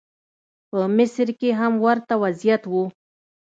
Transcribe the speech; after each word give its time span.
په 0.69 0.79
مصر 0.97 1.27
کې 1.39 1.49
هم 1.59 1.73
ورته 1.85 2.13
وضعیت 2.23 2.63
و. 2.71 2.73